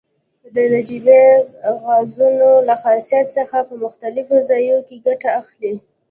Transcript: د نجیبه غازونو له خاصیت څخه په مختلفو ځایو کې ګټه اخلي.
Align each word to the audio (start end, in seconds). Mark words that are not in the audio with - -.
د 0.55 0.57
نجیبه 0.73 1.21
غازونو 1.83 2.49
له 2.67 2.75
خاصیت 2.83 3.27
څخه 3.37 3.57
په 3.69 3.73
مختلفو 3.83 4.35
ځایو 4.49 4.77
کې 4.87 4.95
ګټه 5.05 5.29
اخلي. 5.41 5.73